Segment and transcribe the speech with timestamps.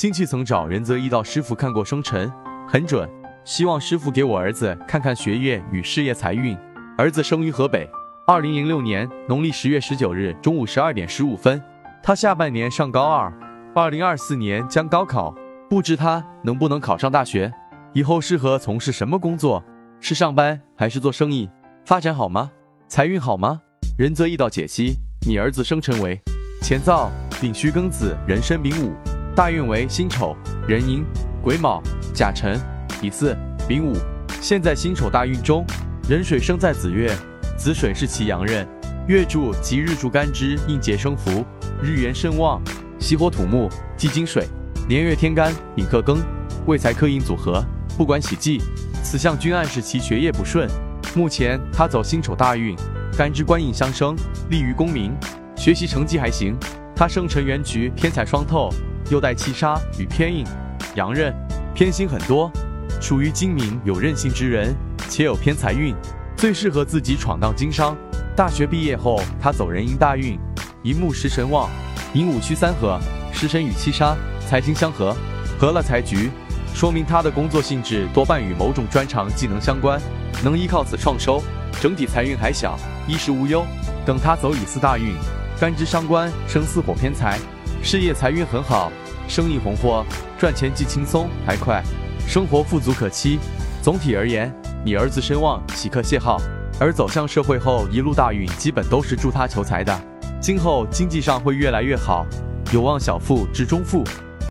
[0.00, 2.32] 亲戚曾找任泽一道师傅看过生辰，
[2.68, 3.10] 很准，
[3.42, 6.56] 希望师傅给我儿子看看学业与事业财运。
[6.96, 7.84] 儿子生于河北，
[8.24, 11.60] 二零零六年农历十月十九日中午十二点十五分。
[12.00, 13.32] 他下半年上高二，
[13.74, 15.34] 二零二四年将高考，
[15.68, 17.52] 不知他能不能考上大学，
[17.92, 19.60] 以后适合从事什么工作？
[19.98, 21.50] 是上班还是做生意？
[21.84, 22.52] 发展好吗？
[22.86, 23.60] 财运好吗？
[23.98, 24.94] 仁泽一道解析：
[25.26, 26.20] 你儿子生辰为
[26.62, 27.08] 乾燥、
[27.40, 28.92] 丙戌、庚子、壬申、丙午，
[29.38, 30.36] 大运为辛丑、
[30.66, 31.04] 壬寅、
[31.40, 31.80] 癸卯、
[32.12, 32.60] 甲辰、
[33.00, 33.36] 乙巳、
[33.68, 33.96] 丙午。
[34.40, 35.64] 现在辛丑大运中，
[36.08, 37.16] 壬水生在子月，
[37.56, 38.66] 子水是其阳刃，
[39.06, 41.46] 月柱及日柱干支应节生福，
[41.80, 42.60] 日元甚旺，
[42.98, 44.44] 喜火土木，忌金水。
[44.88, 46.18] 年月天干丙克庚，
[46.66, 47.64] 未财克印组合，
[47.96, 48.60] 不管喜忌，
[49.04, 50.68] 此象均暗示其学业不顺。
[51.14, 52.74] 目前他走辛丑大运。
[53.16, 54.16] 干支官印相生，
[54.50, 55.16] 利于功名，
[55.56, 56.56] 学习成绩还行。
[56.92, 58.68] 他生辰元局偏财双透，
[59.10, 60.44] 又带七杀与偏印，
[60.94, 61.34] 阳刃
[61.74, 62.50] 偏心很多，
[63.00, 64.74] 属于精明有韧性之人，
[65.08, 65.94] 且有偏财运，
[66.36, 67.96] 最适合自己闯荡经商。
[68.36, 70.38] 大学毕业后，他走人迎大运，
[70.82, 71.68] 一木食神旺，
[72.12, 73.00] 寅午戌三合，
[73.32, 74.16] 食神与七杀
[74.46, 75.16] 财星相合，
[75.58, 76.30] 合了财局，
[76.74, 80.00] 说明他的工作性质多半与某种专长技能相关，
[80.44, 81.42] 能依靠此创收。
[81.80, 83.64] 整体财运还小，衣食无忧。
[84.04, 85.14] 等他走乙巳大运，
[85.60, 87.38] 干支伤官生巳火偏财，
[87.82, 88.92] 事业财运很好，
[89.28, 90.04] 生意红火，
[90.38, 91.82] 赚钱既轻松还快，
[92.26, 93.38] 生活富足可期。
[93.80, 94.52] 总体而言，
[94.84, 96.38] 你儿子身旺，喜克谢号，
[96.78, 99.98] 而走向社会后一路大运，基本都是助他求财的。
[100.40, 102.26] 今后经济上会越来越好，
[102.72, 104.04] 有望小富至中富。